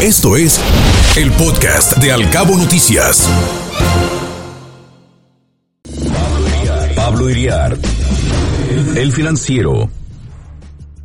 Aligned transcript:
Esto 0.00 0.36
es 0.36 0.60
el 1.16 1.32
podcast 1.32 1.96
de 1.96 2.12
Alcabo 2.12 2.56
Noticias. 2.56 3.28
Pablo 6.94 7.28
Iriart, 7.28 7.84
el 8.94 9.10
financiero. 9.10 9.90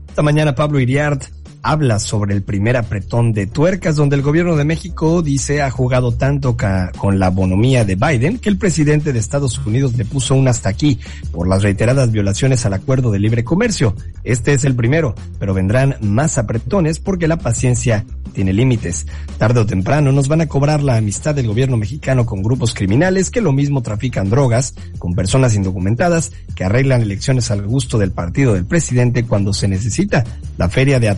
Esta 0.08 0.22
mañana 0.22 0.54
Pablo 0.54 0.80
Iriart 0.80 1.33
habla 1.64 2.00
sobre 2.00 2.36
el 2.36 2.44
primer 2.44 2.76
apretón 2.76 3.32
de 3.32 3.48
tuercas, 3.48 3.96
donde 3.96 4.18
el 4.18 4.22
gobierno 4.22 4.58
de 4.58 4.66
México 4.66 5.22
dice 5.22 5.62
ha 5.62 5.72
jugado 5.72 6.12
tanto 6.12 6.58
con 6.98 7.20
la 7.20 7.30
bonomía 7.30 7.86
de 7.86 7.96
Biden 7.96 8.38
que 8.38 8.50
el 8.50 8.58
presidente 8.58 9.14
de 9.14 9.20
Estados 9.20 9.58
Unidos 9.66 9.94
le 9.94 10.06
puso 10.06 10.36
un 10.36 10.50
hasta 10.50 10.70
aquí 10.70 11.00
por 11.32 11.48
las 11.48 11.64
reiteradas 11.64 12.12
violaciones 12.12 12.66
al 12.66 12.74
acuerdo 12.74 13.12
de 13.12 13.20
libre 13.20 13.44
comercio. 13.44 13.96
Este 14.24 14.54
es 14.54 14.66
el 14.66 14.76
primero, 14.76 15.16
pero 15.40 15.54
vendrán 15.54 15.96
más 16.02 16.38
apretones 16.38 17.00
porque 17.00 17.28
la 17.28 17.38
paciencia 17.38 18.06
tiene 18.34 18.52
límites. 18.52 19.06
Tarde 19.38 19.62
o 19.62 19.66
temprano 19.66 20.12
nos 20.12 20.28
van 20.28 20.42
a 20.42 20.48
cobrar 20.48 20.84
la 20.84 20.98
amistad 20.98 21.36
del 21.36 21.48
gobierno 21.48 21.78
mexicano 21.78 22.26
con 22.26 22.42
grupos 22.42 22.74
criminales 22.74 23.30
que 23.30 23.42
lo 23.42 23.54
mismo 23.54 23.82
trafican 23.82 24.30
drogas, 24.30 24.74
con 24.98 25.14
personas 25.14 25.56
indocumentadas 25.56 26.32
que 26.56 26.66
arreglan 26.66 27.02
elecciones 27.02 27.52
al 27.52 27.66
gusto 27.66 27.98
del 27.98 28.12
partido 28.12 28.54
del 28.54 28.66
presidente 28.66 29.24
cuando 29.24 29.54
se 29.54 29.68
necesita. 29.68 30.24
La 30.58 30.70
feria 30.70 31.00
de 31.00 31.10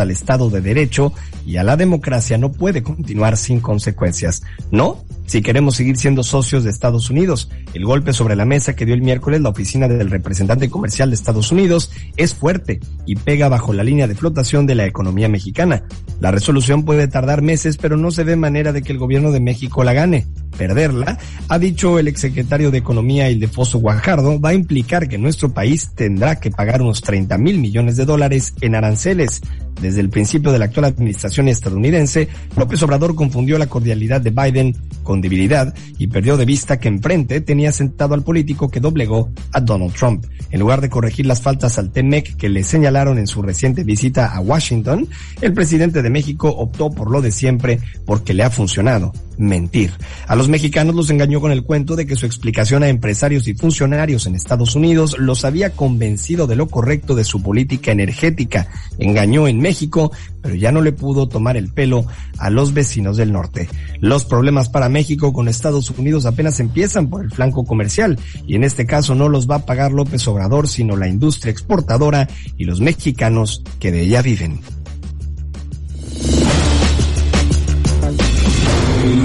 al 0.00 0.10
Estado 0.10 0.50
de 0.50 0.60
Derecho 0.60 1.12
y 1.46 1.56
a 1.56 1.64
la 1.64 1.76
democracia 1.76 2.38
no 2.38 2.52
puede 2.52 2.82
continuar 2.82 3.36
sin 3.36 3.60
consecuencias. 3.60 4.42
No, 4.70 5.04
si 5.26 5.42
queremos 5.42 5.76
seguir 5.76 5.96
siendo 5.96 6.22
socios 6.22 6.64
de 6.64 6.70
Estados 6.70 7.10
Unidos. 7.10 7.50
El 7.74 7.84
golpe 7.84 8.12
sobre 8.12 8.36
la 8.36 8.44
mesa 8.44 8.74
que 8.74 8.86
dio 8.86 8.94
el 8.94 9.02
miércoles 9.02 9.40
la 9.40 9.50
oficina 9.50 9.88
del 9.88 10.10
representante 10.10 10.70
comercial 10.70 11.10
de 11.10 11.16
Estados 11.16 11.52
Unidos 11.52 11.90
es 12.16 12.34
fuerte 12.34 12.80
y 13.06 13.16
pega 13.16 13.48
bajo 13.48 13.72
la 13.72 13.84
línea 13.84 14.06
de 14.06 14.14
flotación 14.14 14.66
de 14.66 14.74
la 14.74 14.86
economía 14.86 15.28
mexicana. 15.28 15.84
La 16.20 16.30
resolución 16.30 16.84
puede 16.84 17.08
tardar 17.08 17.42
meses, 17.42 17.76
pero 17.76 17.96
no 17.96 18.10
se 18.10 18.24
ve 18.24 18.36
manera 18.36 18.72
de 18.72 18.82
que 18.82 18.92
el 18.92 18.98
gobierno 18.98 19.32
de 19.32 19.40
México 19.40 19.84
la 19.84 19.92
gane. 19.92 20.26
Perderla, 20.56 21.18
ha 21.48 21.58
dicho 21.58 21.98
el 21.98 22.08
exsecretario 22.08 22.70
de 22.70 22.78
Economía 22.78 23.28
Ildefoso 23.28 23.78
Guajardo, 23.78 24.40
va 24.40 24.50
a 24.50 24.54
implicar 24.54 25.06
que 25.08 25.18
nuestro 25.18 25.52
país 25.52 25.90
tendrá 25.94 26.40
que 26.40 26.50
pagar 26.50 26.80
unos 26.80 27.02
30 27.02 27.36
mil 27.36 27.58
millones 27.58 27.96
de 27.96 28.06
dólares 28.06 28.54
en 28.62 28.74
aranceles. 28.74 29.42
Desde 29.80 30.00
el 30.00 30.08
principio 30.08 30.52
de 30.52 30.58
la 30.58 30.66
actual 30.66 30.86
administración 30.86 31.48
estadounidense, 31.48 32.28
López 32.56 32.82
Obrador 32.82 33.14
confundió 33.14 33.58
la 33.58 33.66
cordialidad 33.66 34.20
de 34.20 34.30
Biden 34.30 34.76
con 35.02 35.20
debilidad 35.20 35.74
y 35.98 36.06
perdió 36.06 36.36
de 36.36 36.44
vista 36.44 36.78
que 36.80 36.88
enfrente 36.88 37.40
tenía 37.40 37.72
sentado 37.72 38.14
al 38.14 38.24
político 38.24 38.70
que 38.70 38.80
doblegó 38.80 39.30
a 39.52 39.60
Donald 39.60 39.94
Trump. 39.94 40.24
En 40.50 40.60
lugar 40.60 40.80
de 40.80 40.88
corregir 40.88 41.26
las 41.26 41.42
faltas 41.42 41.78
al 41.78 41.90
TEMEC 41.90 42.36
que 42.36 42.48
le 42.48 42.62
señalaron 42.62 43.18
en 43.18 43.26
su 43.26 43.42
reciente 43.42 43.84
visita 43.84 44.34
a 44.34 44.40
Washington, 44.40 45.08
el 45.40 45.52
presidente 45.52 46.02
de 46.02 46.10
México 46.10 46.48
optó 46.48 46.90
por 46.90 47.10
lo 47.10 47.20
de 47.20 47.32
siempre 47.32 47.78
porque 48.04 48.34
le 48.34 48.44
ha 48.44 48.50
funcionado, 48.50 49.12
mentir. 49.38 49.92
A 50.26 50.36
los 50.36 50.48
mexicanos 50.48 50.94
los 50.94 51.10
engañó 51.10 51.40
con 51.40 51.52
el 51.52 51.64
cuento 51.64 51.96
de 51.96 52.06
que 52.06 52.16
su 52.16 52.26
explicación 52.26 52.82
a 52.82 52.88
empresarios 52.88 53.48
y 53.48 53.54
funcionarios 53.54 54.26
en 54.26 54.34
Estados 54.34 54.74
Unidos 54.74 55.16
los 55.18 55.44
había 55.44 55.70
convencido 55.70 56.46
de 56.46 56.56
lo 56.56 56.68
correcto 56.68 57.14
de 57.14 57.24
su 57.24 57.42
política 57.42 57.92
energética. 57.92 58.68
Engañó 58.98 59.48
en 59.48 59.60
México, 59.66 60.12
pero 60.42 60.54
ya 60.54 60.70
no 60.70 60.80
le 60.80 60.92
pudo 60.92 61.28
tomar 61.28 61.56
el 61.56 61.72
pelo 61.72 62.06
a 62.38 62.50
los 62.50 62.72
vecinos 62.72 63.16
del 63.16 63.32
norte. 63.32 63.68
Los 63.98 64.24
problemas 64.24 64.68
para 64.68 64.88
México 64.88 65.32
con 65.32 65.48
Estados 65.48 65.90
Unidos 65.90 66.24
apenas 66.24 66.60
empiezan 66.60 67.10
por 67.10 67.24
el 67.24 67.32
flanco 67.32 67.64
comercial 67.64 68.16
y 68.46 68.54
en 68.54 68.62
este 68.62 68.86
caso 68.86 69.16
no 69.16 69.28
los 69.28 69.50
va 69.50 69.56
a 69.56 69.66
pagar 69.66 69.90
López 69.90 70.26
Obrador, 70.28 70.68
sino 70.68 70.96
la 70.96 71.08
industria 71.08 71.50
exportadora 71.50 72.28
y 72.56 72.64
los 72.64 72.80
mexicanos 72.80 73.64
que 73.80 73.90
de 73.90 74.02
ella 74.02 74.22
viven. 74.22 74.60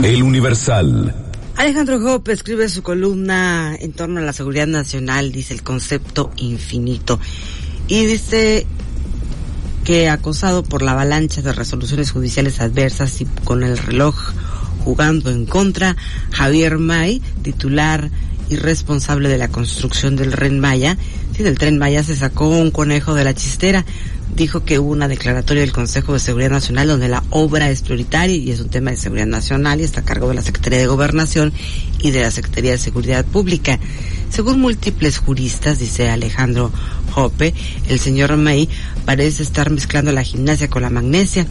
El 0.04 0.24
Universal. 0.24 1.14
Alejandro 1.56 1.98
Hope 2.04 2.32
escribe 2.32 2.68
su 2.68 2.82
columna 2.82 3.78
en 3.80 3.92
torno 3.92 4.20
a 4.20 4.24
la 4.24 4.34
seguridad 4.34 4.66
nacional, 4.66 5.32
dice 5.32 5.54
el 5.54 5.62
concepto 5.62 6.32
infinito. 6.38 7.20
Y 7.88 8.06
dice 8.06 8.66
que 9.84 10.10
acosado 10.10 10.64
por 10.64 10.82
la 10.82 10.92
avalancha 10.92 11.42
de 11.42 11.54
resoluciones 11.54 12.12
judiciales 12.12 12.60
adversas 12.62 13.22
y 13.22 13.26
con 13.26 13.64
el 13.64 13.78
reloj 13.78 14.16
jugando 14.84 15.30
en 15.30 15.46
contra, 15.46 15.96
Javier 16.32 16.78
May, 16.78 17.22
titular 17.44 18.10
y 18.50 18.58
responsable 18.58 19.30
de 19.30 19.38
la 19.38 19.48
construcción 19.48 20.16
del 20.16 20.34
Ren 20.34 20.60
Maya, 20.60 20.98
sí, 21.36 21.44
del 21.44 21.58
tren 21.58 21.78
Maya 21.78 22.04
se 22.04 22.16
sacó 22.16 22.50
un 22.50 22.72
conejo 22.72 23.14
de 23.14 23.24
la 23.24 23.34
chistera. 23.34 23.86
Dijo 24.36 24.64
que 24.64 24.80
hubo 24.80 24.92
una 24.92 25.10
declaratoria 25.10 25.62
del 25.62 25.74
Consejo 25.74 26.14
de 26.14 26.20
Seguridad 26.20 26.52
Nacional 26.52 26.88
donde 26.88 27.10
la 27.10 27.22
obra 27.32 27.70
es 27.70 27.82
prioritaria 27.82 28.36
y 28.36 28.50
es 28.52 28.62
un 28.62 28.70
tema 28.70 28.92
de 28.92 28.98
seguridad 28.98 29.28
nacional 29.28 29.82
y 29.82 29.84
está 29.84 30.02
a 30.02 30.06
cargo 30.06 30.30
de 30.30 30.36
la 30.36 30.42
Secretaría 30.42 30.80
de 30.80 30.88
Gobernación 30.88 31.52
y 32.00 32.12
de 32.12 32.22
la 32.22 32.32
Secretaría 32.32 32.72
de 32.72 32.78
Seguridad 32.78 33.26
Pública. 33.26 33.78
Según 34.32 34.62
múltiples 34.62 35.18
juristas, 35.18 35.78
dice 35.80 36.10
Alejandro 36.10 36.72
Hoppe, 37.14 37.54
el 37.90 38.00
señor 38.00 38.38
May 38.38 38.70
parece 39.04 39.44
estar 39.44 39.70
mezclando 39.70 40.14
la 40.14 40.24
gimnasia 40.24 40.70
con 40.70 40.84
la 40.84 40.90
magnesia. 40.90 41.46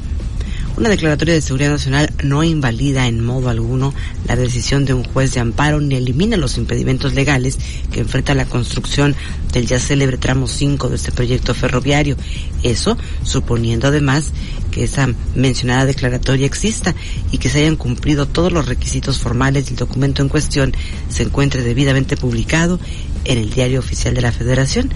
Una 0.78 0.88
declaratoria 0.88 1.34
de 1.34 1.42
seguridad 1.42 1.72
nacional 1.72 2.10
no 2.24 2.42
invalida 2.42 3.06
en 3.06 3.22
modo 3.22 3.50
alguno 3.50 3.92
la 4.26 4.34
decisión 4.34 4.86
de 4.86 4.94
un 4.94 5.04
juez 5.04 5.34
de 5.34 5.40
amparo 5.40 5.78
ni 5.82 5.96
elimina 5.96 6.38
los 6.38 6.56
impedimentos 6.56 7.12
legales 7.12 7.58
que 7.92 8.00
enfrenta 8.00 8.34
la 8.34 8.46
construcción 8.46 9.14
del 9.52 9.66
ya 9.66 9.78
célebre 9.78 10.16
tramo 10.16 10.48
5 10.48 10.88
de 10.88 10.96
este 10.96 11.12
proyecto 11.12 11.52
ferroviario. 11.52 12.16
Eso 12.62 12.96
suponiendo 13.24 13.88
además 13.88 14.32
que 14.70 14.84
esa 14.84 15.08
mencionada 15.34 15.86
declaratoria 15.86 16.46
exista 16.46 16.94
y 17.30 17.38
que 17.38 17.48
se 17.48 17.60
hayan 17.60 17.76
cumplido 17.76 18.26
todos 18.26 18.52
los 18.52 18.66
requisitos 18.66 19.18
formales 19.18 19.66
y 19.68 19.70
el 19.70 19.76
documento 19.76 20.22
en 20.22 20.28
cuestión 20.28 20.72
se 21.08 21.24
encuentre 21.24 21.62
debidamente 21.62 22.16
publicado 22.16 22.78
en 23.24 23.38
el 23.38 23.50
diario 23.50 23.80
oficial 23.80 24.14
de 24.14 24.22
la 24.22 24.32
Federación. 24.32 24.90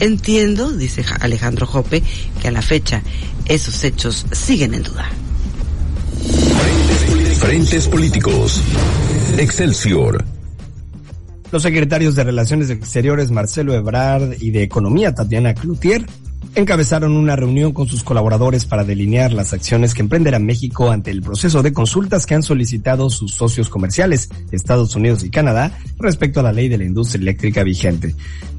Entiendo, 0.00 0.72
dice 0.72 1.04
Alejandro 1.20 1.66
Jope, 1.66 2.02
que 2.40 2.48
a 2.48 2.52
la 2.52 2.62
fecha 2.62 3.02
esos 3.46 3.84
hechos 3.84 4.26
siguen 4.32 4.74
en 4.74 4.82
duda. 4.82 5.08
Frentes 7.38 7.86
políticos. 7.88 8.62
Excelsior. 9.38 10.24
Los 11.50 11.62
secretarios 11.62 12.14
de 12.14 12.24
Relaciones 12.24 12.68
Exteriores 12.68 13.30
Marcelo 13.30 13.74
Ebrard 13.74 14.34
y 14.40 14.50
de 14.50 14.62
Economía 14.62 15.14
Tatiana 15.14 15.54
Cloutier 15.54 16.04
encabezaron 16.54 17.16
una 17.16 17.36
reunión 17.36 17.72
con 17.72 17.86
sus 17.86 18.02
colaboradores 18.02 18.64
para 18.64 18.84
delinear 18.84 19.32
las 19.32 19.52
acciones 19.52 19.94
que 19.94 20.02
emprenderá 20.02 20.38
México 20.38 20.90
ante 20.90 21.10
el 21.10 21.22
proceso 21.22 21.62
de 21.62 21.72
consultas 21.72 22.26
que 22.26 22.34
han 22.34 22.42
solicitado 22.42 23.10
sus 23.10 23.32
socios 23.32 23.68
comerciales, 23.68 24.28
Estados 24.50 24.96
Unidos 24.96 25.22
y 25.22 25.30
Canadá, 25.30 25.78
respecto 25.98 26.40
a 26.40 26.42
la 26.42 26.52
ley 26.52 26.68
de 26.68 26.78
la 26.78 26.84
industria 26.84 27.22
eléctrica 27.22 27.62
vigente. 27.62 28.14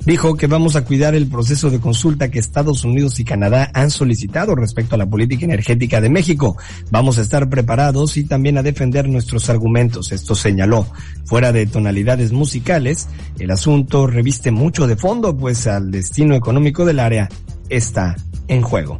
Dijo 0.06 0.38
que 0.38 0.48
vamos 0.48 0.76
a 0.76 0.86
cuidar 0.86 1.14
el 1.14 1.28
proceso 1.28 1.70
de 1.70 1.80
consulta 1.80 2.32
que 2.32 2.40
Estados 2.40 2.86
Unidos 2.86 3.20
y 3.20 3.26
Canadá 3.26 3.70
han 3.74 3.92
solicitado 3.92 4.56
respecto 4.56 4.96
a 4.96 4.98
la 4.98 5.10
política 5.10 5.46
energética 5.46 6.00
de 6.00 6.10
México. 6.10 6.58
Vamos 6.92 7.18
a 7.18 7.22
estar 7.22 7.50
preparados 7.50 8.16
y 8.16 8.24
también 8.24 8.58
a 8.58 8.64
defender 8.64 9.10
nuestros 9.10 9.50
argumentos, 9.50 10.12
esto 10.12 10.36
señaló. 10.36 10.88
Fuera 11.26 11.52
de 11.52 11.66
tonalidades 11.66 12.32
musicales, 12.32 13.08
el 13.40 13.52
asunto 13.52 14.08
reviste 14.08 14.52
mucho 14.52 14.88
de 14.88 14.96
fondo, 14.96 15.36
pues 15.36 15.68
al 15.68 15.92
destino 15.92 16.34
económico 16.34 16.86
del 16.86 17.00
área 17.00 17.30
está 17.70 18.16
en 18.48 18.62
juego. 18.62 19.00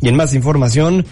Y 0.00 0.08
en 0.08 0.16
más 0.16 0.34
información, 0.34 1.04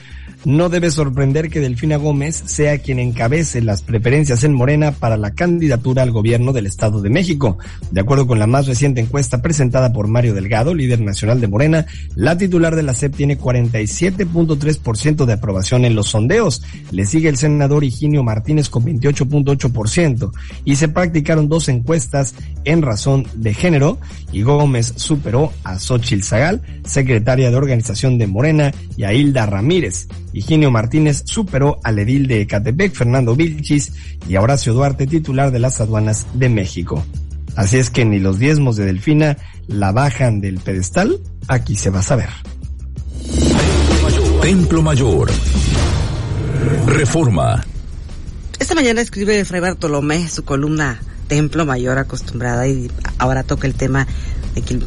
no 0.47 0.69
debe 0.69 0.93
sorprender 0.93 1.51
que 1.51 1.59
Delfina 1.59 1.97
Gómez 1.97 2.41
sea 2.47 2.79
quien 2.79 3.01
encabece 3.01 3.61
las 3.61 3.83
preferencias 3.83 4.45
en 4.45 4.55
Morena 4.55 4.93
para 4.93 5.17
la 5.17 5.33
candidatura 5.33 6.05
al 6.05 6.12
gobierno 6.12 6.53
del 6.53 6.67
Estado 6.67 7.03
de 7.03 7.11
México. 7.11 7.59
De 7.91 8.01
acuerdo 8.01 8.29
con 8.29 8.39
la 8.39 8.47
más 8.47 8.69
reciente 8.69 9.01
encuesta 9.01 9.43
presentada 9.43 9.93
por 9.93 10.07
Mario 10.07 10.34
Delgado, 10.34 10.73
líder 10.73 11.01
nacional 11.01 11.41
de 11.41 11.49
Morena, 11.49 11.87
la 12.15 12.39
titular 12.39 12.77
de 12.77 12.84
la 12.84 12.95
CEP 12.95 13.17
tiene 13.17 13.37
47.3% 13.37 15.25
de 15.25 15.33
aprobación 15.33 15.84
en 15.84 15.97
los 15.97 16.11
sondeos. 16.11 16.63
Le 16.93 17.07
sigue 17.07 17.28
el 17.28 17.39
senador 17.39 17.83
Higinio 17.83 18.22
Martínez 18.22 18.69
con 18.69 18.84
28.8% 18.84 20.31
y 20.65 20.77
se 20.77 20.87
practicaron 20.87 21.48
dos 21.48 21.69
encuestas 21.69 22.37
en 22.65 22.83
razón 22.83 23.27
de 23.34 23.53
género 23.53 23.98
y 24.31 24.43
Gómez 24.43 24.93
superó 24.95 25.53
a 25.65 25.81
Xochil 25.81 26.22
Zagal, 26.22 26.63
secretaria 26.84 27.51
de 27.51 27.57
organización 27.57 28.16
de 28.16 28.28
Morena, 28.28 28.72
y 28.97 29.04
a 29.04 29.13
Hilda 29.13 29.47
Ramírez. 29.47 30.09
Higinio 30.36 30.71
Martínez 30.71 31.22
superó 31.24 31.80
al 31.83 31.98
edil 31.98 32.27
de 32.27 32.42
Ecatepec, 32.42 32.92
Fernando 32.92 33.34
Vilchis, 33.34 33.94
y 34.28 34.36
a 34.36 34.42
Horacio 34.42 34.74
Duarte, 34.74 35.06
titular 35.06 35.50
de 35.50 35.59
las 35.59 35.80
aduanas 35.80 36.27
de 36.34 36.50
México. 36.50 37.03
Así 37.54 37.78
es 37.78 37.88
que 37.88 38.04
ni 38.04 38.18
los 38.18 38.38
diezmos 38.38 38.77
de 38.77 38.84
Delfina 38.84 39.38
la 39.66 39.92
bajan 39.92 40.42
del 40.42 40.59
pedestal, 40.59 41.18
aquí 41.48 41.74
se 41.74 41.88
va 41.88 42.00
a 42.00 42.03
saber. 42.03 42.28
Templo 44.42 44.83
Mayor. 44.83 45.30
Reforma. 46.84 47.65
Esta 48.59 48.74
mañana 48.74 49.00
escribe 49.00 49.42
Fray 49.47 49.62
Bartolomé 49.62 50.28
su 50.28 50.44
columna 50.44 51.00
Templo 51.28 51.65
Mayor 51.65 51.97
acostumbrada 51.97 52.68
y 52.68 52.91
ahora 53.16 53.42
toca 53.42 53.66
el 53.66 53.74
tema 53.74 54.06
de 54.54 54.60
que 54.60 54.78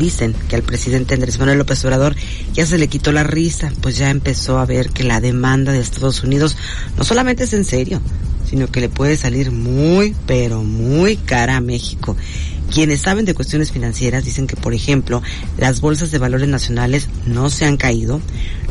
Dicen 0.00 0.34
que 0.48 0.56
al 0.56 0.62
presidente 0.62 1.12
Andrés 1.12 1.38
Manuel 1.38 1.58
López 1.58 1.84
Obrador 1.84 2.16
ya 2.54 2.64
se 2.64 2.78
le 2.78 2.88
quitó 2.88 3.12
la 3.12 3.22
risa, 3.22 3.70
pues 3.82 3.98
ya 3.98 4.08
empezó 4.08 4.58
a 4.58 4.64
ver 4.64 4.88
que 4.88 5.04
la 5.04 5.20
demanda 5.20 5.72
de 5.72 5.80
Estados 5.80 6.24
Unidos 6.24 6.56
no 6.96 7.04
solamente 7.04 7.44
es 7.44 7.52
en 7.52 7.66
serio, 7.66 8.00
sino 8.48 8.68
que 8.68 8.80
le 8.80 8.88
puede 8.88 9.18
salir 9.18 9.52
muy, 9.52 10.16
pero 10.26 10.62
muy 10.62 11.18
cara 11.18 11.58
a 11.58 11.60
México. 11.60 12.16
Quienes 12.72 13.02
saben 13.02 13.26
de 13.26 13.34
cuestiones 13.34 13.72
financieras 13.72 14.24
dicen 14.24 14.46
que, 14.46 14.56
por 14.56 14.72
ejemplo, 14.72 15.22
las 15.58 15.82
bolsas 15.82 16.10
de 16.10 16.18
valores 16.18 16.48
nacionales 16.48 17.10
no 17.26 17.50
se 17.50 17.66
han 17.66 17.76
caído, 17.76 18.22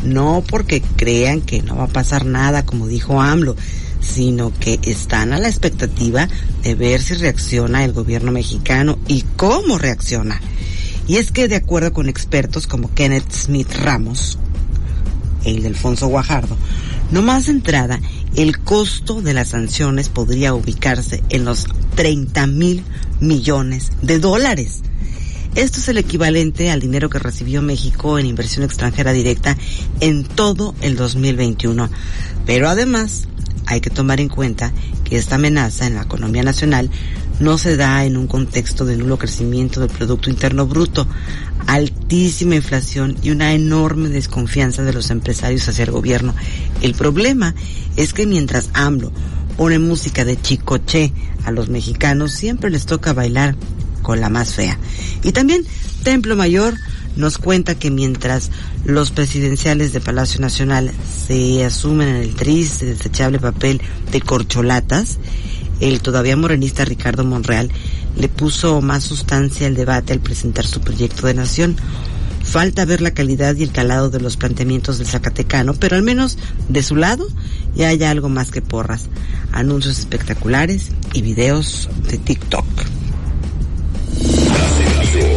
no 0.04 0.44
porque 0.50 0.82
crean 0.96 1.42
que 1.42 1.62
no 1.62 1.76
va 1.76 1.84
a 1.84 1.90
pasar 1.90 2.26
nada, 2.26 2.66
como 2.66 2.88
dijo 2.88 3.22
AMLO, 3.22 3.56
sino 4.02 4.52
que 4.60 4.80
están 4.82 5.32
a 5.32 5.38
la 5.38 5.48
expectativa 5.48 6.28
de 6.64 6.74
ver 6.74 7.04
si 7.04 7.14
reacciona 7.14 7.86
el 7.86 7.94
gobierno 7.94 8.32
mexicano 8.32 8.98
y 9.08 9.26
cómo 9.36 9.78
reacciona. 9.78 10.42
Y 11.10 11.18
es 11.18 11.32
que 11.32 11.48
de 11.48 11.56
acuerdo 11.56 11.92
con 11.92 12.08
expertos 12.08 12.68
como 12.68 12.94
Kenneth 12.94 13.32
Smith 13.32 13.74
Ramos, 13.74 14.38
el 15.44 15.64
de 15.64 15.70
Alfonso 15.70 16.08
Guajardo, 16.08 16.56
no 17.10 17.24
más 17.24 17.48
de 17.48 17.54
entrada, 17.54 18.00
el 18.36 18.60
costo 18.60 19.20
de 19.20 19.34
las 19.34 19.50
sanciones 19.50 20.08
podría 20.08 20.54
ubicarse 20.54 21.24
en 21.30 21.46
los 21.46 21.66
30 21.96 22.46
mil 22.46 22.84
millones 23.20 23.92
de 24.04 24.20
dólares. 24.20 24.84
Esto 25.56 25.80
es 25.80 25.88
el 25.90 25.98
equivalente 25.98 26.70
al 26.70 26.80
dinero 26.80 27.10
que 27.10 27.18
recibió 27.18 27.64
México 27.64 28.20
en 28.20 28.28
inversión 28.28 28.64
extranjera 28.64 29.12
directa 29.12 29.58
en 30.02 30.24
todo 30.26 30.76
el 30.82 30.96
2021. 30.96 31.90
Pero 32.46 32.70
además, 32.70 33.28
hay 33.66 33.82
que 33.82 33.90
tomar 33.90 34.20
en 34.20 34.30
cuenta 34.30 34.74
que 35.06 35.18
esta 35.18 35.36
amenaza 35.36 35.88
en 35.88 35.96
la 35.96 36.04
economía 36.04 36.44
nacional 36.44 36.92
no 37.40 37.58
se 37.58 37.78
da 37.78 38.06
en 38.06 38.18
un 38.18 38.28
contexto 38.28 38.86
de 38.86 38.98
nulo 38.98 39.18
crecimiento 39.18 39.80
del 39.80 39.90
Producto 39.90 40.30
Interno 40.30 40.68
Bruto, 40.68 41.08
altísima 41.68 42.56
inflación 42.56 43.18
y 43.22 43.32
una 43.32 43.54
enorme 43.54 44.10
desconfianza 44.10 44.84
de 44.84 44.94
los 44.94 45.10
empresarios 45.10 45.68
hacia 45.68 45.86
el 45.86 45.92
gobierno. 45.92 46.36
El 46.82 46.94
problema 46.96 47.56
es 47.96 48.14
que 48.14 48.26
mientras 48.26 48.70
AMLO 48.74 49.12
pone 49.58 49.80
música 49.80 50.26
de 50.26 50.40
chicoche 50.40 51.14
a 51.44 51.52
los 51.52 51.70
mexicanos, 51.70 52.32
siempre 52.32 52.70
les 52.70 52.86
toca 52.86 53.14
bailar 53.14 53.56
con 54.02 54.20
la 54.20 54.30
más 54.30 54.54
fea. 54.54 54.78
Y 55.24 55.32
también 55.32 55.64
Templo 56.04 56.36
Mayor 56.36 56.76
nos 57.16 57.38
cuenta 57.38 57.76
que 57.76 57.92
mientras 57.92 58.50
los 58.86 59.12
presidenciales 59.12 59.92
de 59.92 60.00
Palacio 60.00 60.40
Nacional 60.40 60.92
se 61.28 61.66
asumen 61.66 62.08
en 62.08 62.16
el 62.16 62.36
triste, 62.36 62.86
desechable 62.86 63.40
papel 63.40 63.82
de 64.12 64.22
corcholatas, 64.22 65.18
el 65.80 66.02
todavía 66.02 66.36
morenista 66.36 66.86
Ricardo 66.86 67.24
Monreal 67.24 67.72
le 68.16 68.28
puso 68.28 68.82
más 68.82 69.04
sustancia 69.04 69.68
al 69.68 69.76
debate 69.76 70.14
al 70.14 70.20
presentar 70.20 70.66
su 70.66 70.82
proyecto 70.82 71.28
de 71.28 71.34
nación. 71.34 71.76
Falta 72.44 72.86
ver 72.86 73.02
la 73.02 73.12
calidad 73.12 73.56
y 73.56 73.64
el 73.64 73.72
calado 73.72 74.10
de 74.10 74.20
los 74.20 74.38
planteamientos 74.38 74.98
del 74.98 75.08
Zacatecano, 75.08 75.74
pero 75.74 75.96
al 75.96 76.04
menos 76.04 76.38
de 76.68 76.84
su 76.84 76.96
lado 76.96 77.28
ya 77.76 77.90
hay 77.90 78.04
algo 78.04 78.30
más 78.30 78.50
que 78.50 78.62
porras, 78.62 79.08
anuncios 79.52 80.00
espectaculares 80.00 80.90
y 81.14 81.22
videos 81.22 81.90
de 82.10 82.18
TikTok. 82.18 82.66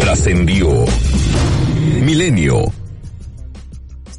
Trascendió. 0.00 0.86
Milenio 2.00 2.72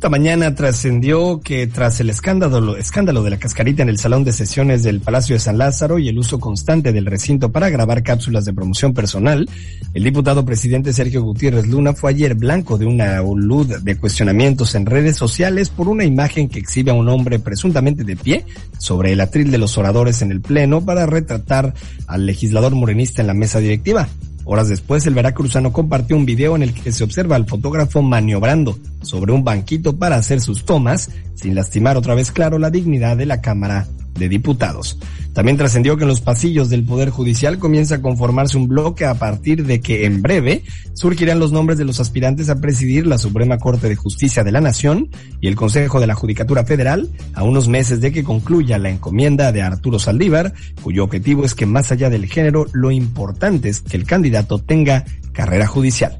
esta 0.04 0.10
mañana 0.10 0.54
trascendió 0.54 1.40
que 1.40 1.66
tras 1.66 2.02
el 2.02 2.10
escándalo, 2.10 2.76
escándalo 2.76 3.24
de 3.24 3.30
la 3.30 3.38
cascarita 3.38 3.84
en 3.84 3.88
el 3.88 3.98
salón 3.98 4.26
de 4.26 4.34
sesiones 4.34 4.84
del 4.84 5.00
Palacio 5.00 5.38
de 5.38 5.40
San 5.40 5.58
Lázaro 5.58 5.98
y 5.98 6.10
el 6.10 6.20
uso 6.20 6.42
constante 6.42 6.92
del 6.92 7.06
recinto 7.06 7.54
para 7.54 7.70
grabar 7.70 8.04
cápsulas 8.04 8.44
de 8.44 8.52
promoción 8.52 8.94
personal, 8.94 9.50
el 9.94 10.04
diputado 10.04 10.44
presidente 10.44 10.92
Sergio 10.92 11.24
Gutiérrez 11.24 11.68
Luna 11.68 11.94
fue 11.94 12.10
ayer 12.10 12.36
blanco 12.36 12.78
de 12.78 12.86
una 12.86 13.22
olud 13.22 13.80
de 13.80 13.96
cuestionamientos 13.96 14.76
en 14.76 14.88
redes 14.88 15.16
sociales 15.16 15.70
por 15.70 15.88
una 15.88 16.04
imagen 16.04 16.50
que 16.50 16.60
exhibe 16.60 16.92
a 16.92 16.96
un 16.96 17.08
hombre 17.08 17.40
presuntamente 17.40 18.04
de 18.04 18.18
pie 18.18 18.46
sobre 18.80 19.14
el 19.14 19.22
atril 19.22 19.52
de 19.52 19.58
los 19.58 19.78
oradores 19.78 20.22
en 20.22 20.32
el 20.32 20.42
Pleno 20.42 20.84
para 20.84 21.06
retratar 21.06 21.74
al 22.08 22.26
legislador 22.26 22.76
morenista 22.76 23.22
en 23.22 23.28
la 23.28 23.34
mesa 23.34 23.60
directiva. 23.60 24.10
Horas 24.46 24.68
después, 24.68 25.06
el 25.08 25.14
veracruzano 25.14 25.72
compartió 25.72 26.16
un 26.16 26.26
video 26.26 26.56
en 26.56 26.64
el 26.64 26.74
que 26.74 26.92
se 26.92 27.04
observa 27.04 27.36
al 27.36 27.46
fotógrafo 27.46 28.02
maniobrando 28.02 28.78
sobre 29.02 29.32
un 29.32 29.44
banquito 29.44 29.98
para 29.98 30.18
hacer 30.18 30.42
sus 30.42 30.66
tomas, 30.66 31.10
sin 31.36 31.56
lastimar 31.56 31.98
otra 31.98 32.16
vez 32.16 32.32
claro 32.32 32.60
la 32.60 32.70
dignidad 32.70 33.16
de 33.16 33.26
la 33.26 33.42
Cámara 33.42 33.88
de 34.14 34.30
Diputados. 34.30 34.98
También 35.34 35.58
trascendió 35.58 35.98
que 35.98 36.04
en 36.04 36.10
los 36.10 36.22
pasillos 36.22 36.70
del 36.70 36.84
Poder 36.84 37.10
Judicial 37.10 37.58
comienza 37.58 37.96
a 37.96 38.02
conformarse 38.02 38.58
un 38.58 38.68
bloque 38.68 39.06
a 39.06 39.16
partir 39.16 39.66
de 39.66 39.82
que 39.82 40.06
en 40.06 40.22
breve 40.22 40.64
surgirán 40.94 41.40
los 41.40 41.52
nombres 41.52 41.78
de 41.78 41.86
los 41.86 42.00
aspirantes 42.00 42.50
a 42.50 42.62
presidir 42.62 43.08
la 43.08 43.18
Suprema 43.18 43.58
Corte 43.58 43.90
de 43.90 43.96
Justicia 43.96 44.44
de 44.44 44.52
la 44.52 44.62
Nación 44.62 45.10
y 45.42 45.48
el 45.48 45.56
Consejo 45.56 46.00
de 46.00 46.08
la 46.08 46.16
Judicatura 46.16 46.66
Federal 46.66 47.10
a 47.34 47.44
unos 47.44 47.68
meses 47.68 48.00
de 48.00 48.12
que 48.12 48.24
concluya 48.24 48.78
la 48.78 48.90
encomienda 48.90 49.52
de 49.52 49.64
Arturo 49.64 49.98
Saldívar, 49.98 50.54
cuyo 50.82 51.04
objetivo 51.04 51.46
es 51.46 51.56
que 51.56 51.66
más 51.66 51.92
allá 51.92 52.10
del 52.10 52.28
género, 52.28 52.68
lo 52.74 52.92
importante 52.92 53.70
es 53.70 53.82
que 53.82 53.98
el 53.98 54.06
candidato 54.06 54.60
tenga 54.60 55.06
carrera 55.32 55.66
judicial. 55.66 56.20